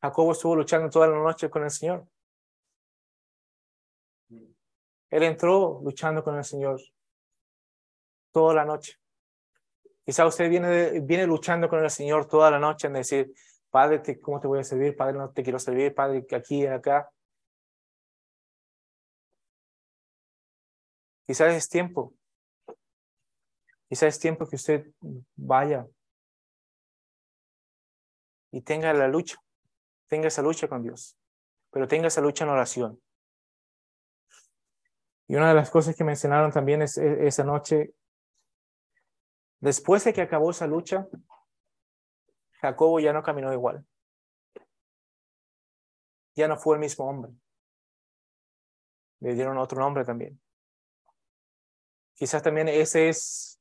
[0.00, 2.06] Jacobo estuvo luchando toda la noche con el Señor.
[5.10, 6.80] Él entró luchando con el Señor
[8.32, 8.98] toda la noche.
[10.04, 13.32] Quizá usted viene, viene luchando con el Señor toda la noche en decir,
[13.70, 14.96] Padre, ¿cómo te voy a servir?
[14.96, 15.94] Padre, no te quiero servir.
[15.94, 17.10] Padre, aquí acá.
[21.28, 22.14] Quizás es tiempo.
[23.86, 24.90] Quizás es tiempo que usted
[25.36, 25.86] vaya
[28.50, 29.36] y tenga la lucha.
[30.06, 31.18] Tenga esa lucha con Dios.
[31.70, 33.02] Pero tenga esa lucha en oración.
[35.26, 37.92] Y una de las cosas que mencionaron también es esa noche,
[39.60, 41.06] después de que acabó esa lucha,
[42.52, 43.86] Jacobo ya no caminó igual.
[46.34, 47.32] Ya no fue el mismo hombre.
[49.20, 50.40] Le dieron otro nombre también.
[52.18, 53.60] Quizás también ese es,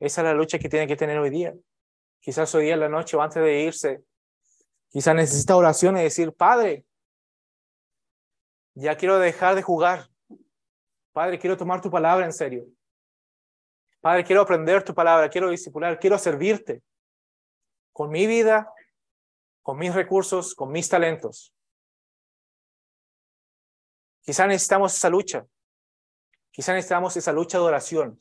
[0.00, 1.54] esa es la lucha que tiene que tener hoy día.
[2.20, 4.04] Quizás hoy día en la noche o antes de irse,
[4.90, 6.84] quizás necesita oración y decir, Padre,
[8.74, 10.10] ya quiero dejar de jugar.
[11.12, 12.66] Padre, quiero tomar tu palabra en serio.
[14.02, 16.82] Padre, quiero aprender tu palabra, quiero discipular, quiero servirte
[17.94, 18.70] con mi vida,
[19.62, 21.54] con mis recursos, con mis talentos.
[24.20, 25.46] Quizá necesitamos esa lucha.
[26.58, 28.18] Quizá necesitamos esa lucha de oración.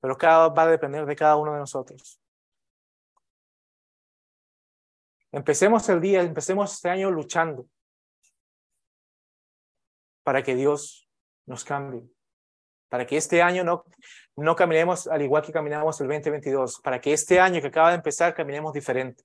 [0.00, 2.20] Pero cada va a depender de cada uno de nosotros.
[5.30, 7.68] Empecemos el día, empecemos este año luchando
[10.24, 11.08] para que Dios
[11.46, 12.02] nos cambie
[12.88, 13.84] para que este año no,
[14.34, 17.96] no caminemos al igual que caminamos el 2022, para que este año que acaba de
[17.96, 19.22] empezar caminemos diferente,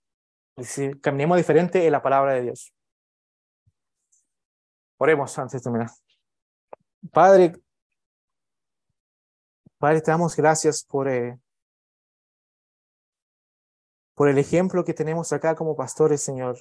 [0.57, 2.71] es decir, caminemos diferente en la palabra de Dios.
[4.97, 5.89] Oremos antes de terminar.
[7.09, 7.53] Padre,
[9.79, 11.39] Padre, te damos gracias por, eh,
[14.13, 16.59] por el ejemplo que tenemos acá como pastores, Señor.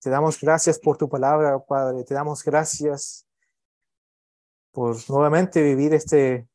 [0.00, 2.04] Te damos gracias por tu palabra, Padre.
[2.04, 3.26] Te damos gracias
[4.70, 6.48] por nuevamente vivir este,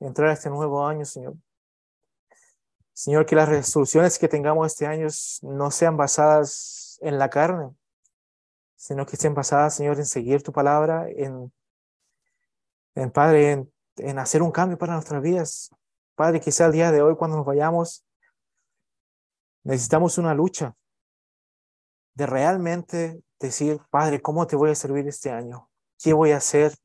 [0.00, 1.36] entrar este nuevo año, Señor.
[2.92, 5.06] Señor, que las resoluciones que tengamos este año
[5.42, 7.72] no sean basadas en la carne,
[8.74, 11.52] sino que estén basadas, Señor, en seguir tu palabra, en,
[12.94, 15.70] en Padre, en, hacer un cambio para nuestras vidas.
[16.14, 18.04] Padre, quizá el día de hoy, cuando nos vayamos,
[19.64, 20.74] necesitamos una lucha
[22.14, 25.70] de realmente decir, Padre, ¿cómo te voy a servir este año?
[25.98, 26.76] ¿Qué voy a hacer?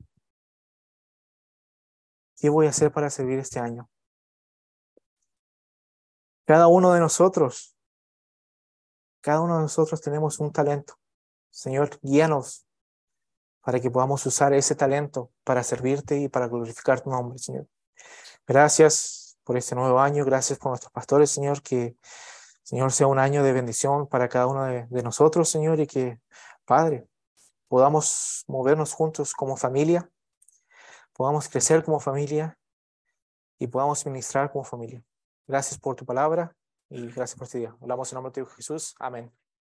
[2.37, 3.89] ¿Qué voy a hacer para servir este año?
[6.45, 7.75] Cada uno de nosotros,
[9.21, 10.95] cada uno de nosotros tenemos un talento.
[11.49, 12.67] Señor, guíanos
[13.63, 17.65] para que podamos usar ese talento para servirte y para glorificar tu nombre, Señor.
[18.45, 21.95] Gracias por este nuevo año, gracias por nuestros pastores, Señor, que
[22.63, 26.19] Señor sea un año de bendición para cada uno de, nosotros, Señor, y que,
[26.65, 27.07] Padre,
[27.67, 30.09] podamos movernos juntos como familia,
[31.13, 32.57] podamos crecer como familia
[33.59, 35.01] y podamos ministrar como familia.
[35.47, 36.55] Gracias por tu palabra
[36.89, 37.75] y gracias por este día.
[37.81, 38.95] Hablamos en nombre de Jesús.
[38.99, 39.42] Amén.